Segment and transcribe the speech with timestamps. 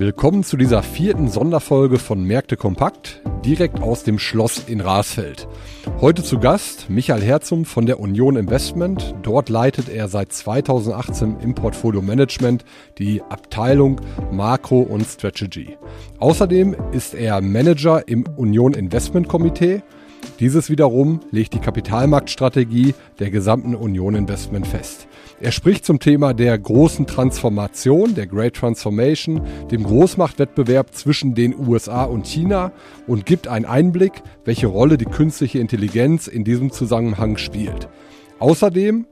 [0.00, 5.46] Willkommen zu dieser vierten Sonderfolge von Märkte Kompakt, direkt aus dem Schloss in Rasfeld.
[6.00, 9.14] Heute zu Gast Michael Herzum von der Union Investment.
[9.20, 12.64] Dort leitet er seit 2018 im Portfolio Management
[12.96, 14.00] die Abteilung
[14.32, 15.76] Makro und Strategy.
[16.18, 19.82] Außerdem ist er Manager im Union Investment Komitee.
[20.38, 25.08] Dieses wiederum legt die Kapitalmarktstrategie der gesamten Union Investment fest.
[25.42, 32.04] Er spricht zum Thema der großen Transformation, der Great Transformation, dem Großmachtwettbewerb zwischen den USA
[32.04, 32.72] und China
[33.06, 37.88] und gibt einen Einblick, welche Rolle die künstliche Intelligenz in diesem Zusammenhang spielt.
[38.38, 39.06] Außerdem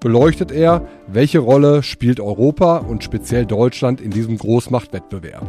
[0.00, 5.46] beleuchtet er, welche Rolle spielt Europa und speziell Deutschland in diesem Großmachtwettbewerb.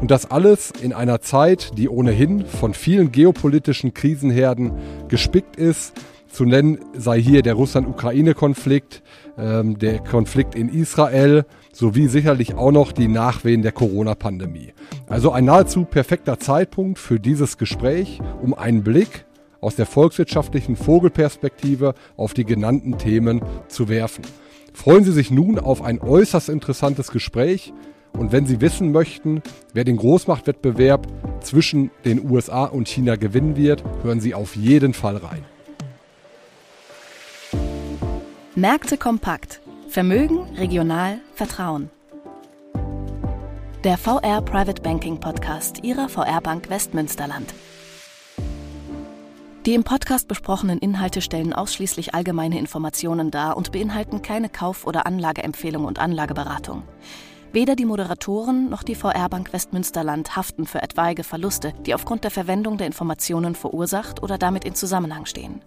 [0.00, 4.72] Und das alles in einer Zeit, die ohnehin von vielen geopolitischen Krisenherden
[5.08, 5.92] gespickt ist,
[6.32, 9.02] zu nennen sei hier der Russland-Ukraine-Konflikt,
[9.38, 14.72] ähm, der Konflikt in Israel sowie sicherlich auch noch die Nachwehen der Corona-Pandemie.
[15.08, 19.24] Also ein nahezu perfekter Zeitpunkt für dieses Gespräch, um einen Blick
[19.60, 24.24] aus der volkswirtschaftlichen Vogelperspektive auf die genannten Themen zu werfen.
[24.74, 27.72] Freuen Sie sich nun auf ein äußerst interessantes Gespräch
[28.18, 29.42] und wenn Sie wissen möchten,
[29.72, 31.06] wer den Großmachtwettbewerb
[31.40, 35.44] zwischen den USA und China gewinnen wird, hören Sie auf jeden Fall rein.
[38.54, 39.62] Märkte kompakt.
[39.88, 41.88] Vermögen, regional, Vertrauen.
[43.82, 47.54] Der VR Private Banking Podcast Ihrer VR Bank Westmünsterland.
[49.64, 55.06] Die im Podcast besprochenen Inhalte stellen ausschließlich allgemeine Informationen dar und beinhalten keine Kauf- oder
[55.06, 56.82] Anlageempfehlung und Anlageberatung.
[57.52, 62.30] Weder die Moderatoren noch die VR Bank Westmünsterland haften für etwaige Verluste, die aufgrund der
[62.30, 65.62] Verwendung der Informationen verursacht oder damit in Zusammenhang stehen.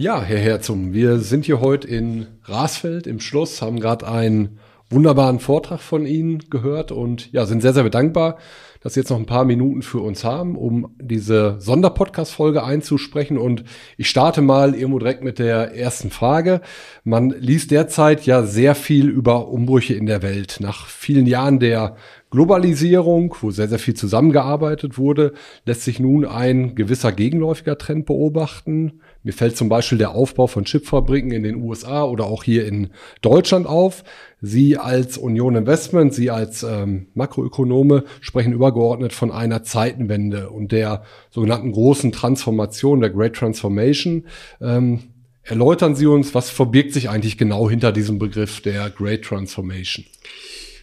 [0.00, 4.60] Ja, Herr Herzum, wir sind hier heute in Rasfeld im Schloss, haben gerade einen
[4.90, 8.38] wunderbaren Vortrag von Ihnen gehört und ja, sind sehr, sehr bedankbar,
[8.80, 13.38] dass Sie jetzt noch ein paar Minuten für uns haben, um diese Sonderpodcast-Folge einzusprechen.
[13.38, 13.64] Und
[13.96, 16.60] ich starte mal irgendwo direkt mit der ersten Frage.
[17.02, 20.58] Man liest derzeit ja sehr viel über Umbrüche in der Welt.
[20.60, 21.96] Nach vielen Jahren der
[22.30, 25.32] Globalisierung, wo sehr, sehr viel zusammengearbeitet wurde,
[25.66, 29.00] lässt sich nun ein gewisser gegenläufiger Trend beobachten.
[29.28, 32.88] Mir fällt zum Beispiel der Aufbau von Chipfabriken in den USA oder auch hier in
[33.20, 34.02] Deutschland auf.
[34.40, 41.02] Sie als Union Investment, Sie als ähm, Makroökonome sprechen übergeordnet von einer Zeitenwende und der
[41.28, 44.24] sogenannten großen Transformation, der Great Transformation.
[44.62, 45.00] Ähm,
[45.42, 50.06] erläutern Sie uns, was verbirgt sich eigentlich genau hinter diesem Begriff der Great Transformation?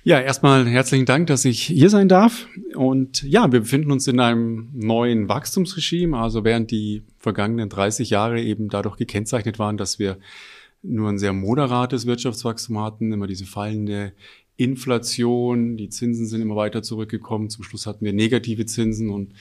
[0.04, 2.46] Ja, erstmal herzlichen Dank, dass ich hier sein darf.
[2.76, 6.16] Und ja, wir befinden uns in einem neuen Wachstumsregime.
[6.16, 10.20] Also während die vergangenen 30 Jahre eben dadurch gekennzeichnet waren, dass wir
[10.84, 14.14] nur ein sehr moderates Wirtschaftswachstum hatten, immer diese fallende
[14.58, 17.50] Inflation, die Zinsen sind immer weiter zurückgekommen.
[17.50, 19.34] Zum Schluss hatten wir negative Zinsen und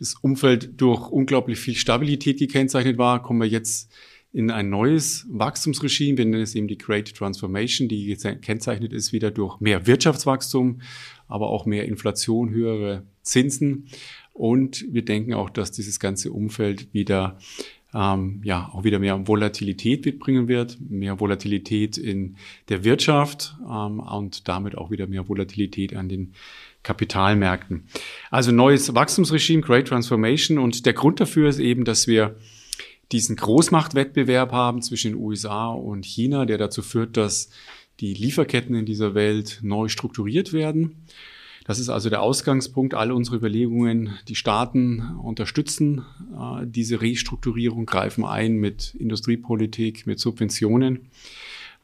[0.00, 3.92] das Umfeld durch unglaublich viel Stabilität gekennzeichnet war, kommen wir jetzt
[4.32, 6.18] in ein neues Wachstumsregime.
[6.18, 10.80] Wir nennen es eben die Great Transformation, die gekennzeichnet ist wieder durch mehr Wirtschaftswachstum,
[11.28, 13.86] aber auch mehr Inflation, höhere Zinsen.
[14.32, 17.38] Und wir denken auch, dass dieses ganze Umfeld wieder
[17.94, 22.36] ähm, ja auch wieder mehr Volatilität mitbringen wird, mehr Volatilität in
[22.68, 26.32] der Wirtschaft ähm, und damit auch wieder mehr Volatilität an den
[26.82, 27.84] Kapitalmärkten.
[28.30, 32.36] Also neues Wachstumsregime, Great Transformation und der Grund dafür ist eben, dass wir
[33.12, 37.50] diesen Großmachtwettbewerb haben zwischen den USA und China, der dazu führt, dass
[38.00, 41.04] die Lieferketten in dieser Welt neu strukturiert werden.
[41.64, 44.18] Das ist also der Ausgangspunkt all unserer Überlegungen.
[44.28, 46.04] Die Staaten unterstützen
[46.36, 51.10] äh, diese Restrukturierung, greifen ein mit Industriepolitik, mit Subventionen.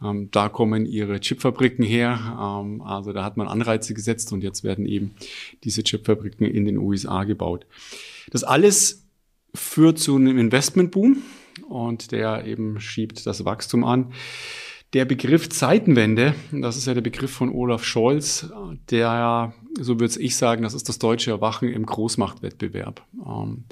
[0.03, 2.19] Ähm, da kommen ihre Chipfabriken her.
[2.41, 5.13] Ähm, also da hat man Anreize gesetzt und jetzt werden eben
[5.65, 7.67] diese Chipfabriken in den USA gebaut.
[8.31, 9.05] Das alles
[9.55, 11.19] führt zu einem Investmentboom
[11.69, 14.13] und der eben schiebt das Wachstum an.
[14.95, 18.51] Der Begriff Zeitenwende, das ist ja der Begriff von Olaf Scholz,
[18.91, 23.05] der, so würde ich sagen, das ist das deutsche Erwachen im Großmachtwettbewerb.
[23.27, 23.65] Ähm,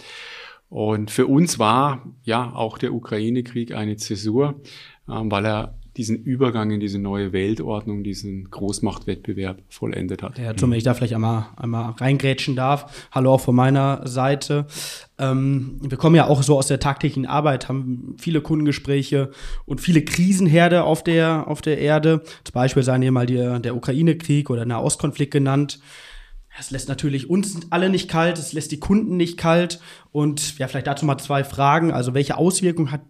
[0.68, 4.60] und für uns war ja auch der Ukraine-Krieg eine Zäsur,
[5.08, 10.38] ähm, weil er diesen Übergang in diese neue Weltordnung, diesen Großmachtwettbewerb vollendet hat.
[10.38, 13.08] Ja, Tom, wenn ich da vielleicht einmal, einmal reingrätschen darf.
[13.12, 14.66] Hallo auch von meiner Seite.
[15.18, 19.30] Ähm, wir kommen ja auch so aus der tagtäglichen Arbeit, haben viele Kundengespräche
[19.64, 22.22] und viele Krisenherde auf der, auf der Erde.
[22.44, 25.80] Zum Beispiel seien hier mal die, der Ukraine-Krieg oder der Ostkonflikt genannt.
[26.58, 29.80] Es lässt natürlich uns alle nicht kalt, es lässt die Kunden nicht kalt.
[30.10, 31.90] Und ja, vielleicht dazu mal zwei Fragen.
[31.90, 33.02] Also welche Auswirkungen hat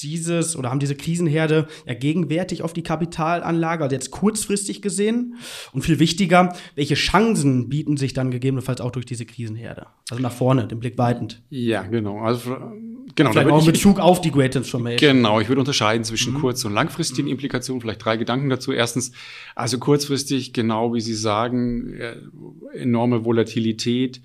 [0.00, 5.36] dieses oder haben diese Krisenherde ja gegenwärtig auf die Kapitalanlage, also jetzt kurzfristig gesehen?
[5.72, 9.86] Und viel wichtiger, welche Chancen bieten sich dann gegebenenfalls auch durch diese Krisenherde?
[10.10, 11.42] Also nach vorne, den Blick weitend.
[11.50, 12.20] Ja, genau.
[12.20, 12.56] Also
[13.14, 13.32] genau.
[13.32, 15.16] Vielleicht auch in Bezug auf die Great Transformation.
[15.16, 16.40] Genau, ich würde unterscheiden zwischen mhm.
[16.40, 17.32] kurz- und langfristigen mhm.
[17.32, 17.80] Implikationen.
[17.80, 18.72] Vielleicht drei Gedanken dazu.
[18.72, 19.12] Erstens,
[19.54, 22.16] also kurzfristig, genau wie Sie sagen, äh,
[22.74, 24.20] enorme Volatilität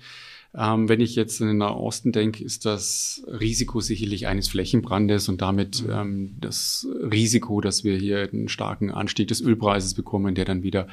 [0.56, 5.42] ähm, wenn ich jetzt in den Nahosten denke, ist das Risiko sicherlich eines Flächenbrandes und
[5.42, 5.92] damit mhm.
[5.92, 10.88] ähm, das Risiko, dass wir hier einen starken Anstieg des Ölpreises bekommen, der dann wieder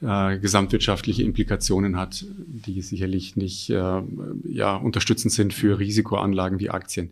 [0.00, 4.02] äh, gesamtwirtschaftliche Implikationen hat, die sicherlich nicht äh,
[4.48, 7.10] ja, unterstützend sind für Risikoanlagen wie Aktien.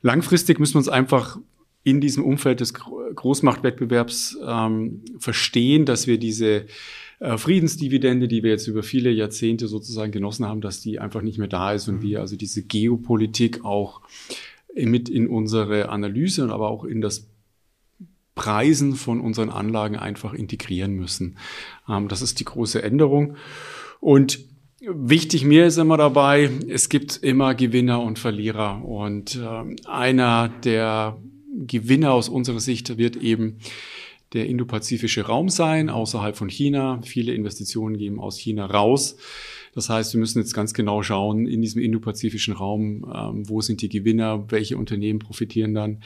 [0.00, 1.38] Langfristig müssen wir uns einfach
[1.82, 6.64] in diesem Umfeld des Großmachtwettbewerbs ähm, verstehen, dass wir diese
[7.24, 11.38] äh, Friedensdividende, die wir jetzt über viele Jahrzehnte sozusagen genossen haben, dass die einfach nicht
[11.38, 12.02] mehr da ist und mhm.
[12.02, 14.02] wir also diese Geopolitik auch
[14.74, 17.30] mit in unsere Analyse und aber auch in das
[18.34, 21.38] Preisen von unseren Anlagen einfach integrieren müssen.
[21.88, 23.36] Ähm, das ist die große Änderung.
[24.00, 24.40] Und
[24.80, 28.84] wichtig mir ist immer dabei, es gibt immer Gewinner und Verlierer.
[28.84, 31.16] Und äh, einer der
[31.56, 33.60] Gewinner aus unserer Sicht wird eben
[34.34, 37.00] der indopazifische Raum sein, außerhalb von China.
[37.02, 39.16] Viele Investitionen gehen aus China raus.
[39.74, 43.82] Das heißt, wir müssen jetzt ganz genau schauen in diesem indopazifischen Raum, ähm, wo sind
[43.82, 46.00] die Gewinner, welche Unternehmen profitieren dann.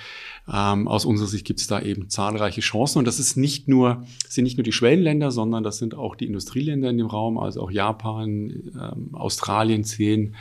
[0.50, 2.98] Ähm, aus unserer Sicht gibt es da eben zahlreiche Chancen.
[2.98, 6.26] Und das ist nicht nur, sind nicht nur die Schwellenländer, sondern das sind auch die
[6.26, 10.34] Industrieländer in dem Raum, also auch Japan, ähm, Australien zählen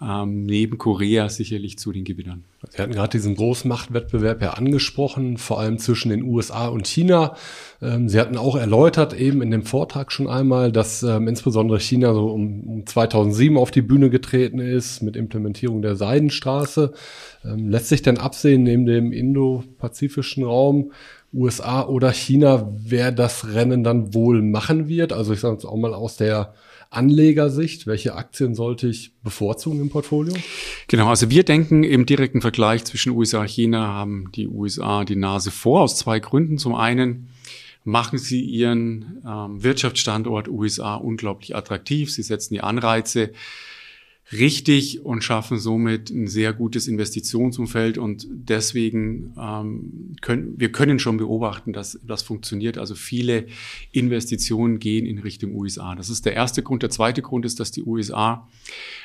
[0.00, 2.44] ähm, neben Korea sicherlich zu den Gewinnern.
[2.68, 7.34] Sie hatten gerade diesen Großmachtwettbewerb ja angesprochen, vor allem zwischen den USA und China.
[7.80, 12.12] Ähm, Sie hatten auch erläutert eben in dem Vortrag schon einmal, dass ähm, insbesondere China
[12.12, 16.92] so um, um 2007 auf die Bühne getreten ist mit Implementierung der Seidenstraße.
[17.44, 20.92] Ähm, lässt sich denn absehen, neben dem Indo-Pazifischen Raum,
[21.32, 25.12] USA oder China, wer das Rennen dann wohl machen wird?
[25.12, 26.54] Also ich sage jetzt auch mal aus der
[26.96, 30.34] Anlegersicht, welche Aktien sollte ich bevorzugen im Portfolio?
[30.88, 35.16] Genau, also wir denken im direkten Vergleich zwischen USA und China haben die USA die
[35.16, 36.58] Nase vor aus zwei Gründen.
[36.58, 37.28] Zum einen
[37.84, 42.12] machen sie ihren ähm, Wirtschaftsstandort USA unglaublich attraktiv.
[42.12, 43.32] Sie setzen die Anreize
[44.32, 51.16] richtig und schaffen somit ein sehr gutes Investitionsumfeld und deswegen ähm, können wir können schon
[51.16, 52.76] beobachten, dass das funktioniert.
[52.76, 53.46] Also viele
[53.92, 55.94] Investitionen gehen in Richtung USA.
[55.94, 56.82] Das ist der erste Grund.
[56.82, 58.48] Der zweite Grund ist, dass die USA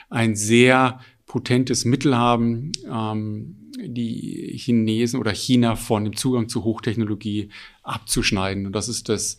[0.09, 7.50] ein sehr potentes Mittel haben, ähm, die Chinesen oder China von dem Zugang zu Hochtechnologie
[7.83, 8.65] abzuschneiden.
[8.65, 9.38] Und das ist das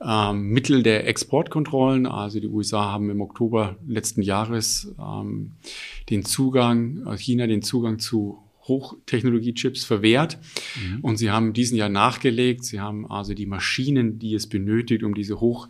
[0.00, 2.06] ähm, Mittel der Exportkontrollen.
[2.06, 5.52] Also die USA haben im Oktober letzten Jahres ähm,
[6.10, 8.38] den Zugang, äh, China den Zugang zu
[8.68, 10.38] Hochtechnologie-Chips verwehrt.
[10.76, 11.00] Mhm.
[11.00, 12.64] Und sie haben diesen Jahr nachgelegt.
[12.64, 15.68] Sie haben also die Maschinen, die es benötigt, um diese Hoch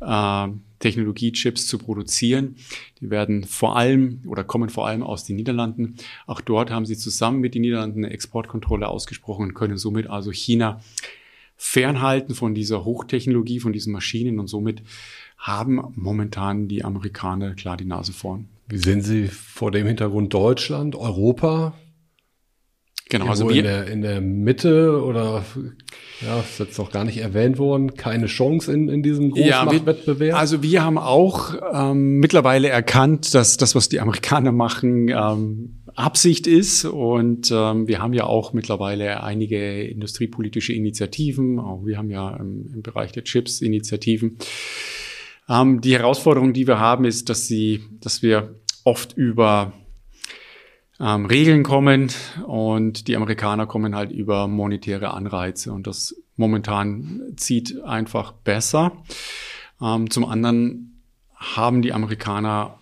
[0.00, 0.48] äh,
[0.80, 2.56] Technologie-Chips zu produzieren.
[3.00, 5.96] Die werden vor allem oder kommen vor allem aus den Niederlanden.
[6.26, 10.32] Auch dort haben sie zusammen mit den Niederlanden eine Exportkontrolle ausgesprochen und können somit also
[10.32, 10.80] China
[11.64, 14.82] fernhalten von dieser Hochtechnologie, von diesen Maschinen und somit
[15.38, 18.48] haben momentan die Amerikaner klar die Nase vorn.
[18.66, 21.74] Wie sehen Sie vor dem Hintergrund Deutschland, Europa?
[23.08, 25.44] Genau, also wir in der, in der Mitte oder
[26.20, 30.30] ja, ist jetzt noch gar nicht erwähnt worden, keine Chance in, in diesem Großmachtwettbewerb?
[30.30, 35.81] Ja, also wir haben auch ähm, mittlerweile erkannt, dass das, was die Amerikaner machen, ähm,
[35.96, 36.84] Absicht ist.
[36.84, 41.58] Und ähm, wir haben ja auch mittlerweile einige industriepolitische Initiativen.
[41.58, 44.38] Auch wir haben ja im, im Bereich der Chips Initiativen.
[45.48, 49.72] Ähm, die Herausforderung, die wir haben, ist, dass sie, dass wir oft über
[51.00, 52.10] ähm, Regeln kommen
[52.46, 58.92] und die Amerikaner kommen halt über monetäre Anreize und das momentan zieht einfach besser.
[59.80, 61.02] Ähm, zum anderen
[61.34, 62.78] haben die Amerikaner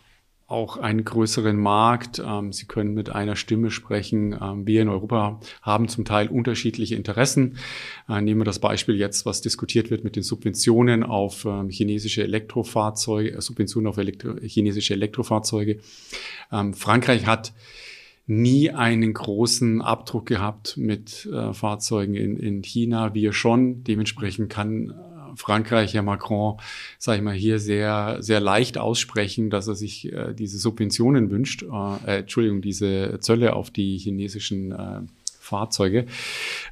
[0.51, 2.21] auch einen größeren Markt.
[2.25, 4.37] Ähm, sie können mit einer Stimme sprechen.
[4.41, 7.57] Ähm, wir in Europa haben zum Teil unterschiedliche Interessen.
[8.09, 12.25] Äh, nehmen wir das Beispiel jetzt, was diskutiert wird mit den Subventionen auf ähm, chinesische
[12.25, 15.81] Elektrofahrzeuge, äh, Subventionen auf Elektro chinesische Elektrofahrzeuge.
[16.73, 17.53] Frankreich hat
[18.31, 23.13] nie einen großen Abdruck gehabt mit äh, Fahrzeugen in, in China.
[23.13, 23.83] Wir schon.
[23.83, 24.95] Dementsprechend kann
[25.37, 26.59] Frankreich, Herr Macron,
[26.99, 31.63] sage ich mal, hier sehr, sehr leicht aussprechen, dass er sich äh, diese Subventionen wünscht,
[31.63, 35.01] äh, Entschuldigung, diese Zölle auf die chinesischen äh,
[35.51, 36.07] Fahrzeuge.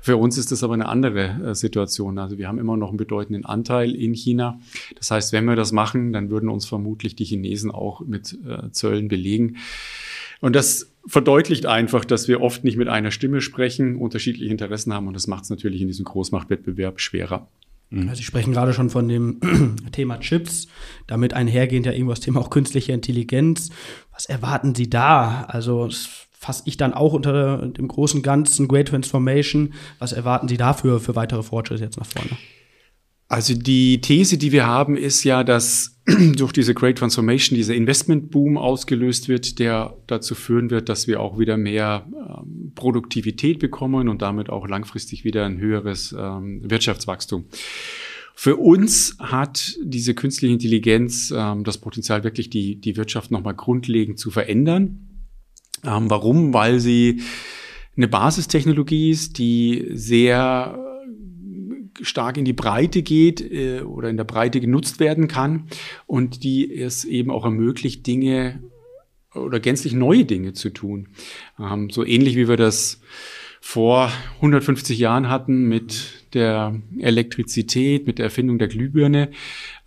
[0.01, 2.19] Für uns ist das aber eine andere äh, Situation.
[2.19, 4.61] Also wir haben immer noch einen bedeutenden Anteil in China.
[4.97, 8.71] Das heißt, wenn wir das machen, dann würden uns vermutlich die Chinesen auch mit äh,
[8.71, 9.57] Zöllen belegen.
[10.41, 15.09] Und das verdeutlicht einfach, dass wir oft nicht mit einer Stimme sprechen, unterschiedliche Interessen haben
[15.09, 17.49] und das macht es natürlich in diesem Großmachtwettbewerb schwerer.
[17.91, 18.09] Mhm.
[18.09, 19.41] Also Sie sprechen gerade schon von dem
[19.93, 20.69] Thema Chips,
[21.07, 23.71] damit einhergehend ja irgendwas Thema auch künstliche Intelligenz.
[24.13, 25.45] Was erwarten Sie da?
[25.49, 25.89] Also
[26.33, 29.75] fasse ich dann auch unter dem großen Ganzen Great Transformation.
[29.99, 32.31] Was erwarten Sie dafür für weitere Fortschritte jetzt nach vorne?
[33.29, 36.01] Also die These, die wir haben, ist ja, dass
[36.37, 41.39] durch diese Great Transformation dieser Investmentboom ausgelöst wird, der dazu führen wird, dass wir auch
[41.39, 47.45] wieder mehr ähm, Produktivität bekommen und damit auch langfristig wieder ein höheres ähm, Wirtschaftswachstum.
[48.35, 54.19] Für uns hat diese künstliche Intelligenz ähm, das Potenzial, wirklich die, die Wirtschaft nochmal grundlegend
[54.19, 55.27] zu verändern.
[55.85, 56.55] Ähm, warum?
[56.55, 57.21] Weil sie
[57.95, 60.88] eine Basistechnologie ist, die sehr
[62.03, 65.69] stark in die Breite geht äh, oder in der Breite genutzt werden kann
[66.07, 68.63] und die es eben auch ermöglicht, Dinge
[69.35, 71.09] oder gänzlich neue Dinge zu tun.
[71.59, 73.01] Ähm, so ähnlich wie wir das
[73.61, 79.31] vor 150 Jahren hatten mit der Elektrizität, mit der Erfindung der Glühbirne,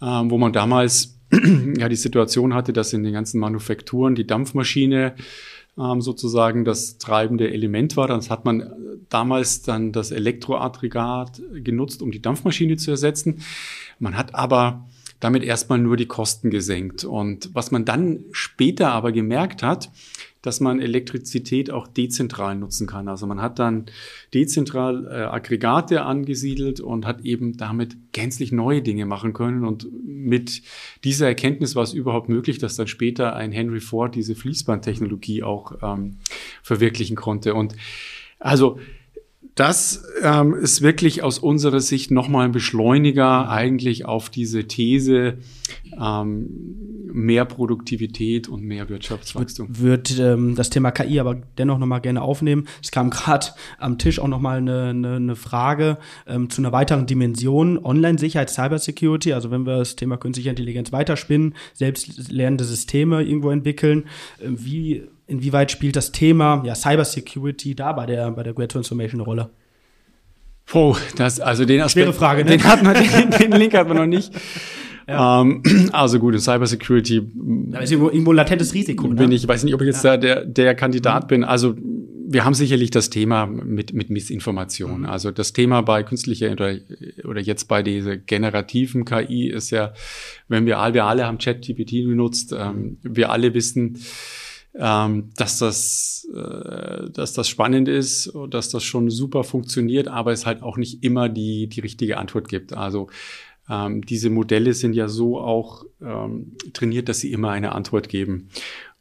[0.01, 1.20] ähm, wo man damals
[1.77, 5.15] ja die Situation hatte, dass in den ganzen Manufakturen die Dampfmaschine
[5.77, 8.07] ähm, sozusagen das treibende Element war.
[8.07, 8.71] Das hat man
[9.09, 13.41] damals dann das Elektroaggregat genutzt, um die Dampfmaschine zu ersetzen.
[13.99, 14.87] Man hat aber
[15.19, 17.05] damit erstmal nur die Kosten gesenkt.
[17.05, 19.91] Und was man dann später aber gemerkt hat,
[20.41, 23.07] dass man Elektrizität auch dezentral nutzen kann.
[23.07, 23.86] Also man hat dann
[24.33, 29.63] dezentral äh, Aggregate angesiedelt und hat eben damit gänzlich neue Dinge machen können.
[29.65, 30.63] Und mit
[31.03, 35.74] dieser Erkenntnis war es überhaupt möglich, dass dann später ein Henry Ford diese Fließbandtechnologie auch
[35.83, 36.17] ähm,
[36.63, 37.53] verwirklichen konnte.
[37.53, 37.75] Und
[38.39, 38.79] also
[39.55, 45.38] das ähm, ist wirklich aus unserer Sicht nochmal ein Beschleuniger eigentlich auf diese These
[45.99, 46.49] ähm,
[47.13, 49.67] mehr Produktivität und mehr Wirtschaftswachstum.
[49.69, 52.67] Wird, wird ähm, das Thema KI aber dennoch nochmal gerne aufnehmen.
[52.81, 53.47] Es kam gerade
[53.79, 55.97] am Tisch auch nochmal eine, eine, eine Frage
[56.27, 59.33] ähm, zu einer weiteren Dimension, Online-Sicherheit, Cybersecurity.
[59.33, 64.05] Also wenn wir das Thema künstliche Intelligenz weiterspinnen, selbstlernende Systeme irgendwo entwickeln,
[64.39, 69.21] äh, wie inwieweit spielt das Thema ja, Cybersecurity da bei der, bei der Great Transformation
[69.21, 69.49] eine Rolle?
[70.73, 72.51] Oh, das, also den Aspekt, Schwere Frage, ne?
[72.51, 72.95] den, hat man,
[73.31, 74.31] den, den Link hat man noch nicht.
[75.08, 75.41] Ja.
[75.41, 77.22] Ähm, also gut, Cybersecurity.
[77.34, 79.08] Da ist irgendwo, ein latentes Risiko.
[79.08, 79.15] Ne?
[79.15, 80.17] Bin ich, weiß nicht, ob ich jetzt ja.
[80.17, 81.27] da der, der Kandidat mhm.
[81.27, 81.43] bin.
[81.43, 81.75] Also
[82.34, 85.01] wir haben sicherlich das Thema mit, mit Missinformation.
[85.01, 85.05] Mhm.
[85.05, 86.75] Also das Thema bei künstlicher oder,
[87.25, 89.93] oder jetzt bei dieser generativen KI ist ja,
[90.48, 93.98] wenn wir alle, wir alle haben ChatGPT benutzt, ähm, wir alle wissen,
[94.74, 100.31] ähm, dass das, äh, dass das spannend ist und dass das schon super funktioniert, aber
[100.31, 102.74] es halt auch nicht immer die, die richtige Antwort gibt.
[102.74, 103.10] Also
[103.71, 108.49] ähm, diese Modelle sind ja so auch ähm, trainiert, dass sie immer eine Antwort geben.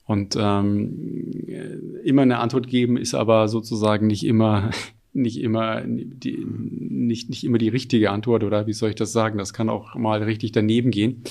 [0.07, 1.33] Und ähm,
[2.05, 4.71] immer eine Antwort geben ist aber sozusagen nicht immer
[5.13, 9.39] nicht immer die, nicht, nicht immer die richtige Antwort oder wie soll ich das sagen?
[9.39, 11.25] Das kann auch mal richtig daneben gehen.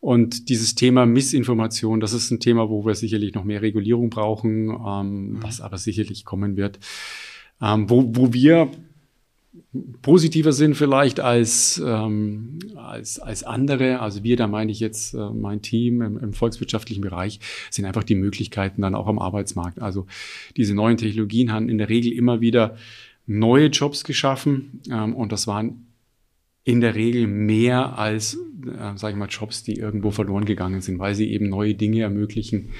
[0.00, 4.70] Und dieses Thema Missinformation, das ist ein Thema, wo wir sicherlich noch mehr Regulierung brauchen,
[4.70, 5.42] ähm, mhm.
[5.42, 6.80] was aber sicherlich kommen wird.
[7.62, 8.70] Ähm, wo, wo wir
[10.02, 15.30] positiver sind vielleicht als, ähm, als, als andere, also wir, da meine ich jetzt äh,
[15.30, 19.80] mein Team im, im volkswirtschaftlichen Bereich, sind einfach die Möglichkeiten dann auch am Arbeitsmarkt.
[19.80, 20.06] Also
[20.56, 22.76] diese neuen Technologien haben in der Regel immer wieder
[23.26, 25.86] neue Jobs geschaffen ähm, und das waren
[26.64, 30.98] in der Regel mehr als, äh, sage ich mal, Jobs, die irgendwo verloren gegangen sind,
[30.98, 32.70] weil sie eben neue Dinge ermöglichen.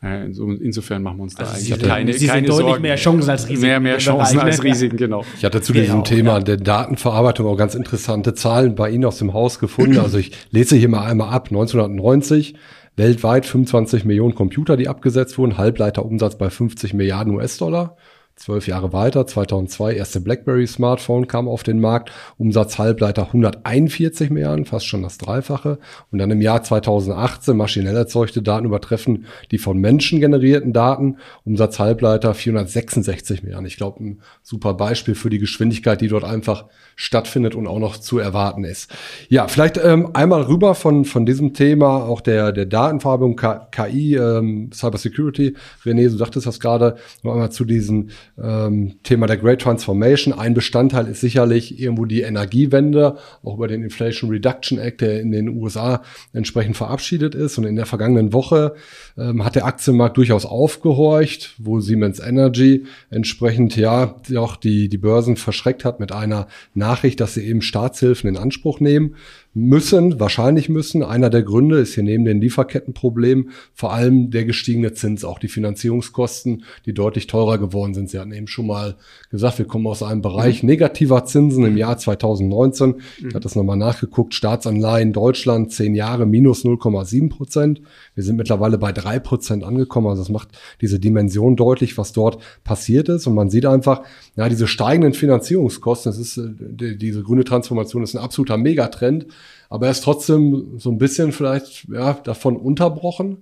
[0.00, 2.82] Insofern machen wir uns da also eigentlich Sie keine, Sie keine deutlich Sorgen.
[2.82, 3.62] mehr Chancen als Risiken.
[3.62, 5.24] Mehr, mehr Chancen als Risiken, genau.
[5.36, 6.40] Ich hatte zu genau, diesem Thema ja.
[6.40, 9.98] der Datenverarbeitung auch ganz interessante Zahlen bei Ihnen aus dem Haus gefunden.
[10.08, 11.48] Also ich lese hier mal einmal ab.
[11.48, 12.54] 1990
[12.96, 17.96] weltweit 25 Millionen Computer, die abgesetzt wurden, Halbleiterumsatz bei 50 Milliarden US-Dollar.
[18.38, 24.86] Zwölf Jahre weiter, 2002, erste BlackBerry-Smartphone kam auf den Markt, Umsatz Halbleiter 141 Milliarden, fast
[24.86, 25.80] schon das Dreifache.
[26.12, 31.80] Und dann im Jahr 2018 maschinell erzeugte Daten übertreffen die von Menschen generierten Daten, Umsatz
[31.80, 33.66] Halbleiter 466 Milliarden.
[33.66, 37.96] Ich glaube, ein super Beispiel für die Geschwindigkeit, die dort einfach stattfindet und auch noch
[37.96, 38.94] zu erwarten ist.
[39.28, 43.36] Ja, vielleicht ähm, einmal rüber von, von diesem Thema, auch der, der Datenverarbeitung,
[43.72, 45.56] KI, ähm, Cybersecurity.
[45.84, 48.10] René, du sagtest das gerade, noch einmal zu diesem
[48.42, 50.32] ähm, Thema der Great Transformation.
[50.32, 55.30] Ein Bestandteil ist sicherlich irgendwo die Energiewende, auch über den Inflation Reduction Act, der in
[55.30, 57.58] den USA entsprechend verabschiedet ist.
[57.58, 58.74] Und in der vergangenen Woche
[59.16, 65.36] ähm, hat der Aktienmarkt durchaus aufgehorcht, wo Siemens Energy entsprechend ja auch die, die Börsen
[65.36, 69.14] verschreckt hat mit einer Nachricht, dass sie eben Staatshilfen in Anspruch nehmen.
[69.54, 71.02] Müssen, wahrscheinlich müssen.
[71.02, 75.48] Einer der Gründe ist hier neben den Lieferkettenproblemen vor allem der gestiegene Zins, auch die
[75.48, 78.10] Finanzierungskosten, die deutlich teurer geworden sind.
[78.10, 78.96] Sie hatten eben schon mal
[79.30, 80.68] gesagt, wir kommen aus einem Bereich mhm.
[80.68, 82.96] negativer Zinsen im Jahr 2019.
[83.16, 83.28] Ich mhm.
[83.28, 84.34] hatte das nochmal nachgeguckt.
[84.34, 87.80] Staatsanleihen Deutschland zehn Jahre minus 0,7 Prozent.
[88.14, 90.08] Wir sind mittlerweile bei drei Prozent angekommen.
[90.08, 90.48] Also das macht
[90.80, 93.26] diese Dimension deutlich, was dort passiert ist.
[93.26, 94.02] Und man sieht einfach,
[94.36, 99.26] ja, diese steigenden Finanzierungskosten, das ist, äh, diese grüne Transformation ist ein absoluter Megatrend.
[99.68, 103.38] Aber er ist trotzdem so ein bisschen vielleicht ja, davon unterbrochen.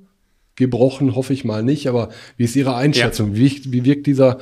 [0.56, 3.34] Gebrochen hoffe ich mal nicht, aber wie ist Ihre Einschätzung?
[3.34, 3.36] Ja.
[3.36, 4.38] Wie, wie wirkt dieser,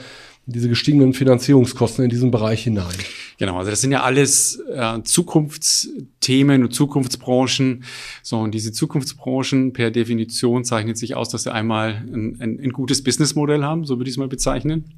[0.47, 2.95] diese gestiegenen Finanzierungskosten in diesen Bereich hinein?
[3.37, 7.85] Genau, also das sind ja alles äh, Zukunftsthemen und Zukunftsbranchen.
[8.23, 12.71] So, und diese Zukunftsbranchen per Definition zeichnet sich aus, dass sie einmal ein, ein, ein
[12.71, 14.95] gutes Businessmodell haben, so würde ich es mal bezeichnen.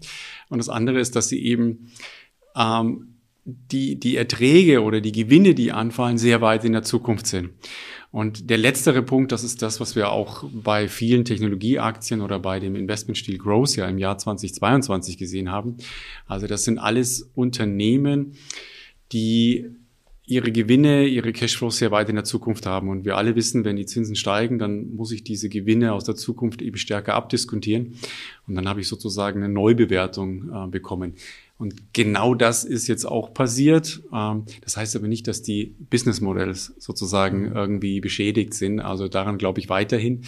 [0.51, 1.91] Und das andere ist, dass sie eben
[2.55, 3.16] ähm,
[3.47, 7.51] die, die Erträge oder die Gewinne, die anfallen, sehr weit in der Zukunft sind.
[8.11, 12.59] Und der letztere Punkt, das ist das, was wir auch bei vielen Technologieaktien oder bei
[12.59, 15.77] dem Investmentstil Growth ja im Jahr 2022 gesehen haben.
[16.27, 18.33] Also das sind alles Unternehmen,
[19.13, 19.67] die
[20.27, 22.89] ihre Gewinne, ihre Cashflows sehr weit in der Zukunft haben.
[22.89, 26.17] Und wir alle wissen, wenn die Zinsen steigen, dann muss ich diese Gewinne aus der
[26.17, 27.95] Zukunft eben stärker abdiskontieren.
[28.49, 31.15] Und dann habe ich sozusagen eine Neubewertung äh, bekommen.
[31.59, 34.03] Und genau das ist jetzt auch passiert.
[34.13, 37.57] Ähm, das heißt aber nicht, dass die Business Models sozusagen mhm.
[37.57, 38.81] irgendwie beschädigt sind.
[38.81, 40.23] Also daran glaube ich weiterhin.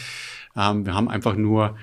[0.57, 1.76] Ähm, wir haben einfach nur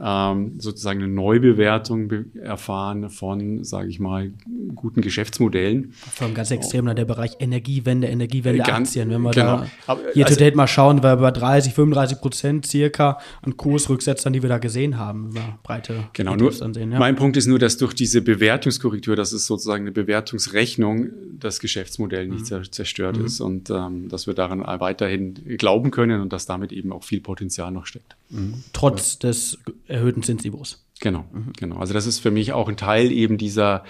[0.00, 4.32] ähm, sozusagen eine Neubewertung be erfahren von, sage ich mal,
[4.74, 5.92] guten Geschäftsmodellen.
[5.92, 9.08] Vor allem ganz extrem der Bereich Energiewende, Energiewende-Aktien.
[9.10, 9.64] Wenn wir genau.
[9.86, 14.32] da hier also, to date mal schauen, wir bei 30, 35 Prozent circa an Kursrücksetzern,
[14.32, 16.98] die wir da gesehen haben, über breite Genau, nur, ansehen, ja.
[16.98, 22.26] mein Punkt ist nur, dass durch diese Bewertungskorrektur, das ist sozusagen eine Bewertungsrechnung, das Geschäftsmodell
[22.26, 22.64] nicht mhm.
[22.70, 23.26] zerstört mhm.
[23.26, 27.20] ist und ähm, dass wir daran weiterhin glauben können und dass damit eben auch viel
[27.20, 28.16] Potenzial noch steckt.
[28.30, 28.64] Mhm.
[28.72, 29.28] Trotz ja.
[29.28, 30.84] des erhöhten Zinsniveaus.
[31.00, 31.52] Genau, mhm.
[31.58, 31.76] genau.
[31.76, 33.84] Also das ist für mich auch ein Teil eben dieser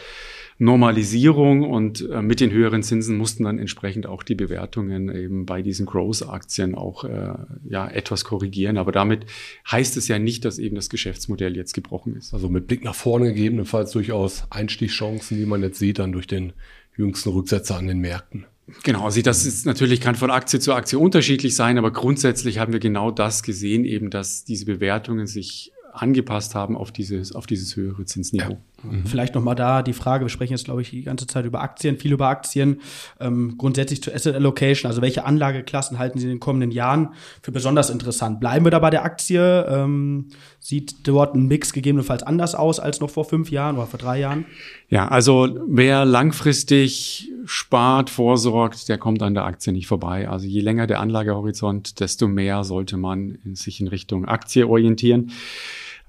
[0.58, 5.62] Normalisierung und äh, mit den höheren Zinsen mussten dann entsprechend auch die Bewertungen eben bei
[5.62, 7.34] diesen Growth-Aktien auch äh,
[7.68, 8.78] ja etwas korrigieren.
[8.78, 9.26] Aber damit
[9.70, 12.34] heißt es ja nicht, dass eben das Geschäftsmodell jetzt gebrochen ist.
[12.34, 16.52] Also mit Blick nach vorne gegebenenfalls durchaus Einstiegschancen, die man jetzt sieht, dann durch den
[16.96, 18.46] jüngsten Rücksetzer an den Märkten.
[18.82, 22.72] Genau, also das ist natürlich kann von Aktie zu Aktie unterschiedlich sein, aber grundsätzlich haben
[22.72, 27.76] wir genau das gesehen, eben, dass diese Bewertungen sich angepasst haben auf dieses, auf dieses
[27.76, 28.52] höhere Zinsniveau.
[28.52, 28.58] Ja.
[28.84, 29.06] Mhm.
[29.06, 31.96] Vielleicht nochmal da die Frage, wir sprechen jetzt, glaube ich, die ganze Zeit über Aktien,
[31.96, 32.80] viel über Aktien,
[33.20, 37.10] ähm, grundsätzlich zur Asset Allocation, also welche Anlageklassen halten Sie in den kommenden Jahren
[37.42, 38.40] für besonders interessant?
[38.40, 39.66] Bleiben wir da bei der Aktie?
[39.68, 43.98] Ähm, sieht dort ein Mix gegebenenfalls anders aus als noch vor fünf Jahren oder vor
[43.98, 44.46] drei Jahren?
[44.88, 50.28] Ja, also wer langfristig spart, vorsorgt, der kommt an der Aktie nicht vorbei.
[50.28, 55.32] Also je länger der Anlagehorizont, desto mehr sollte man sich in Richtung Aktie orientieren.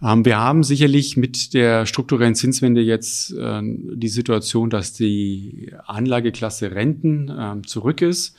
[0.02, 6.72] Ähm, wir haben sicherlich mit der strukturellen Zinswende jetzt äh, die Situation, dass die Anlageklasse
[6.72, 8.36] Renten äh, zurück ist.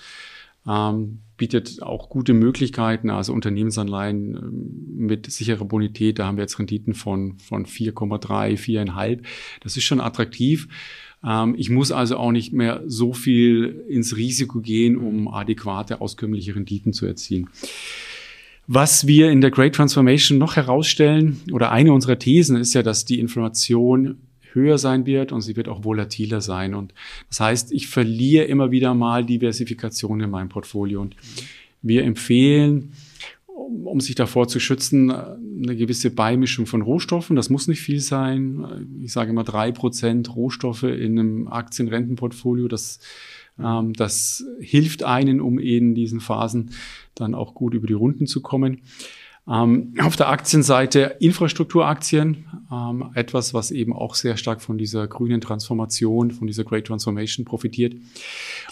[0.67, 6.95] Ähm, bietet auch gute Möglichkeiten, also Unternehmensanleihen mit sicherer Bonität, da haben wir jetzt Renditen
[6.95, 9.21] von, von 4,3, 4,5.
[9.61, 10.69] Das ist schon attraktiv.
[11.25, 16.55] Ähm, ich muss also auch nicht mehr so viel ins Risiko gehen, um adäquate, auskömmliche
[16.57, 17.49] Renditen zu erzielen.
[18.67, 23.05] Was wir in der Great Transformation noch herausstellen, oder eine unserer Thesen ist ja, dass
[23.05, 24.17] die Information
[24.53, 26.75] höher sein wird und sie wird auch volatiler sein.
[26.75, 26.93] Und
[27.29, 31.03] das heißt, ich verliere immer wieder mal Diversifikation in meinem Portfolio.
[31.03, 31.15] Und
[31.83, 32.93] wir empfehlen,
[33.47, 37.37] um, um sich davor zu schützen, eine gewisse Beimischung von Rohstoffen.
[37.37, 38.99] Das muss nicht viel sein.
[39.03, 42.67] Ich sage immer drei Prozent Rohstoffe in einem Aktienrentenportfolio.
[42.67, 42.99] Das
[43.63, 46.71] ähm, das hilft einen, um in diesen Phasen
[47.15, 48.83] dann auch gut über die Runden zu kommen.
[49.49, 55.41] Ähm, auf der Aktienseite Infrastrukturaktien, ähm, etwas, was eben auch sehr stark von dieser grünen
[55.41, 57.95] Transformation, von dieser Great Transformation profitiert.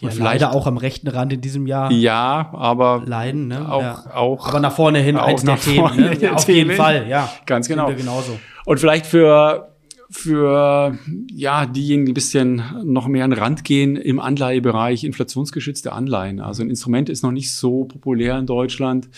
[0.01, 1.93] Die Und ja leider auch am rechten Rand in diesem Jahr.
[1.93, 3.71] Ja, aber leiden, ne?
[3.71, 4.15] Auch, ja.
[4.15, 4.49] auch.
[4.49, 5.97] Aber nach vorne hin eins der Themen.
[5.97, 6.19] Ne?
[6.21, 7.33] Ja, auf jeden Fall, ja.
[7.47, 7.95] Ganz genau.
[7.95, 8.41] Genauso.
[8.65, 9.74] Und vielleicht für
[10.17, 10.97] für
[11.29, 16.39] ja diejenigen, die ein bisschen noch mehr an den Rand gehen im Anleihebereich, inflationsgeschützte Anleihen.
[16.39, 19.09] Also ein Instrument ist noch nicht so populär in Deutschland.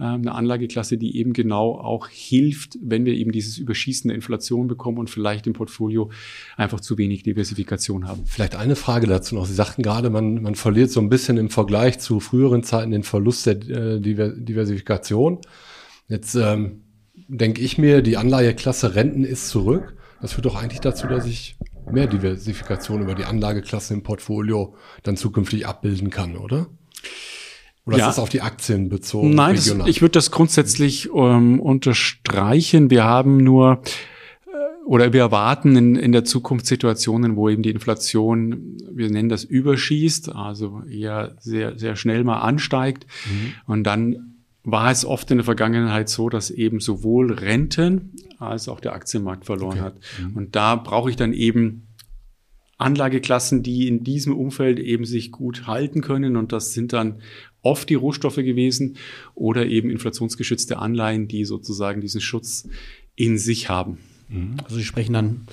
[0.00, 4.68] Ähm, eine Anlageklasse, die eben genau auch hilft, wenn wir eben dieses Überschießen der Inflation
[4.68, 6.10] bekommen und vielleicht im Portfolio
[6.56, 8.22] einfach zu wenig Diversifikation haben.
[8.24, 9.44] Vielleicht eine Frage dazu noch.
[9.44, 13.02] Sie sagten gerade, man, man verliert so ein bisschen im Vergleich zu früheren Zeiten den
[13.02, 15.40] Verlust der äh, Diversifikation.
[16.08, 16.84] Jetzt ähm,
[17.28, 19.94] denke ich mir, die Anleiheklasse Renten ist zurück.
[20.20, 21.56] Das führt doch eigentlich dazu, dass ich
[21.90, 26.66] mehr Diversifikation über die Anlageklasse im Portfolio dann zukünftig abbilden kann, oder?
[27.86, 28.08] Oder ja.
[28.08, 29.34] ist das auf die Aktien bezogen?
[29.34, 32.90] Nein, das, ich würde das grundsätzlich ähm, unterstreichen.
[32.90, 33.80] Wir haben nur
[34.46, 39.30] äh, oder wir erwarten in, in der Zukunft Situationen, wo eben die Inflation, wir nennen
[39.30, 43.06] das überschießt, also eher sehr, sehr schnell mal ansteigt.
[43.24, 43.54] Mhm.
[43.64, 44.37] Und dann
[44.70, 49.46] war es oft in der Vergangenheit so, dass eben sowohl Renten als auch der Aktienmarkt
[49.46, 49.80] verloren okay.
[49.80, 50.00] hat.
[50.20, 50.36] Mhm.
[50.36, 51.88] Und da brauche ich dann eben
[52.76, 56.36] Anlageklassen, die in diesem Umfeld eben sich gut halten können.
[56.36, 57.22] Und das sind dann
[57.62, 58.96] oft die Rohstoffe gewesen
[59.34, 62.68] oder eben inflationsgeschützte Anleihen, die sozusagen diesen Schutz
[63.16, 63.98] in sich haben.
[64.28, 64.56] Mhm.
[64.62, 65.46] Also Sie sprechen dann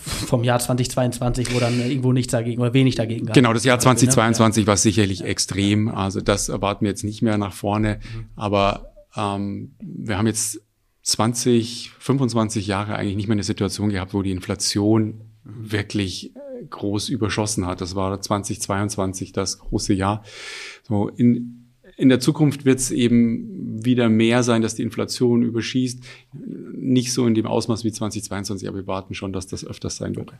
[0.00, 3.34] vom Jahr 2022, wo dann irgendwo nichts dagegen oder wenig dagegen gab.
[3.34, 5.88] Genau, das Jahr 2022 war sicherlich extrem.
[5.88, 8.00] Also das erwarten wir jetzt nicht mehr nach vorne.
[8.14, 8.24] Mhm.
[8.36, 10.60] Aber ähm, wir haben jetzt
[11.02, 16.32] 20, 25 Jahre eigentlich nicht mehr eine Situation gehabt, wo die Inflation wirklich
[16.68, 17.80] groß überschossen hat.
[17.80, 20.22] Das war 2022 das große Jahr.
[20.82, 21.59] So in,
[22.00, 26.02] in der Zukunft wird es eben wieder mehr sein, dass die Inflation überschießt.
[26.74, 30.16] Nicht so in dem Ausmaß wie 2022, aber wir warten schon, dass das öfters sein
[30.16, 30.32] wird.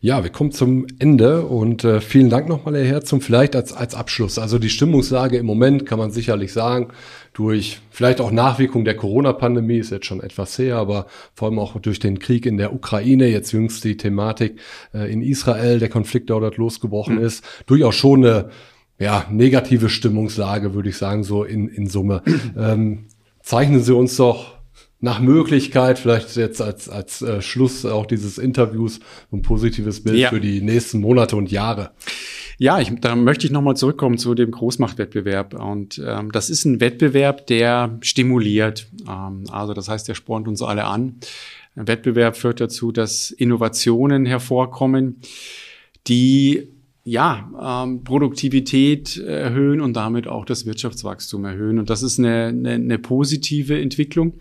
[0.00, 3.20] Ja, wir kommen zum Ende und äh, vielen Dank nochmal, Herr Herzum.
[3.20, 4.38] Vielleicht als, als Abschluss.
[4.38, 6.88] Also die Stimmungslage im Moment kann man sicherlich sagen,
[7.32, 11.78] durch vielleicht auch Nachwirkung der Corona-Pandemie, ist jetzt schon etwas her, aber vor allem auch
[11.80, 14.58] durch den Krieg in der Ukraine, jetzt jüngst die Thematik
[14.92, 17.24] äh, in Israel, der Konflikt, der dort losgebrochen mhm.
[17.24, 18.50] ist, durchaus schon eine
[19.00, 22.22] ja, negative Stimmungslage, würde ich sagen, so in, in Summe.
[22.56, 23.06] ähm,
[23.42, 24.60] zeichnen Sie uns doch
[25.00, 29.00] nach Möglichkeit, vielleicht jetzt als, als äh, Schluss auch dieses Interviews,
[29.32, 30.28] ein positives Bild ja.
[30.28, 31.92] für die nächsten Monate und Jahre.
[32.58, 35.54] Ja, ich, da möchte ich nochmal zurückkommen zu dem Großmachtwettbewerb.
[35.54, 38.88] Und ähm, das ist ein Wettbewerb, der stimuliert.
[39.08, 41.16] Ähm, also das heißt, der spornt uns alle an.
[41.74, 45.22] Ein Wettbewerb führt dazu, dass Innovationen hervorkommen,
[46.06, 46.68] die
[47.04, 51.78] ja, ähm, Produktivität erhöhen und damit auch das Wirtschaftswachstum erhöhen.
[51.78, 54.34] Und das ist eine, eine, eine positive Entwicklung.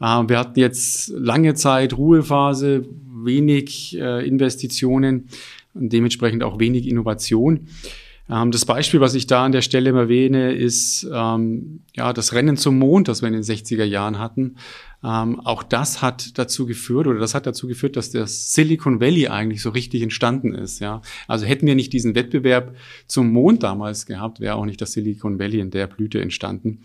[0.00, 2.86] Äh, wir hatten jetzt lange Zeit Ruhephase,
[3.24, 5.28] wenig äh, Investitionen
[5.74, 7.68] und dementsprechend auch wenig Innovation.
[8.30, 12.56] Ähm, das Beispiel, was ich da an der Stelle erwähne, ist ähm, ja das Rennen
[12.56, 14.56] zum Mond, das wir in den 60er Jahren hatten.
[15.02, 19.28] Ähm, auch das hat dazu geführt oder das hat dazu geführt, dass das Silicon Valley
[19.28, 20.80] eigentlich so richtig entstanden ist.
[20.80, 24.92] Ja, also hätten wir nicht diesen Wettbewerb zum Mond damals gehabt, wäre auch nicht das
[24.92, 26.82] Silicon Valley in der Blüte entstanden.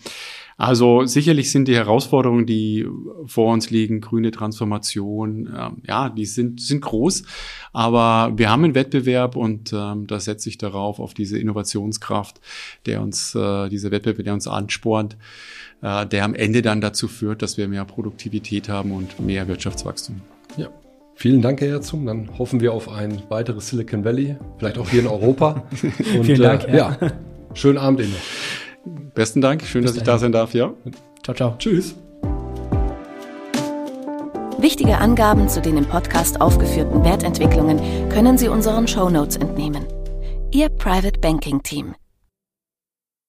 [0.58, 2.88] Also sicherlich sind die Herausforderungen, die
[3.26, 7.24] vor uns liegen, grüne Transformation, äh, ja, die sind, sind groß,
[7.74, 12.40] aber wir haben einen Wettbewerb und ähm, da setze ich darauf, auf diese Innovationskraft,
[12.86, 15.18] der uns, äh, dieser Wettbewerb, der uns anspornt,
[15.82, 20.22] äh, der am Ende dann dazu führt, dass wir mehr Produktivität haben und mehr Wirtschaftswachstum.
[20.56, 20.70] Ja.
[21.18, 22.06] Vielen Dank, Herr Herzog.
[22.06, 25.64] Dann hoffen wir auf ein weiteres Silicon Valley, vielleicht auch hier in Europa.
[26.18, 26.68] Und, Vielen Dank.
[26.68, 26.98] Äh, ja.
[27.00, 27.12] ja,
[27.54, 28.16] schönen Abend Ihnen.
[29.14, 29.64] Besten Dank.
[29.64, 30.04] Schön, Bis dass dahin.
[30.04, 30.54] ich da sein darf.
[30.54, 30.74] Ja.
[31.24, 31.56] Ciao, ciao.
[31.58, 31.96] Tschüss.
[34.58, 39.86] Wichtige Angaben zu den im Podcast aufgeführten Wertentwicklungen können Sie unseren Show Notes entnehmen.
[40.52, 41.94] Ihr Private Banking Team.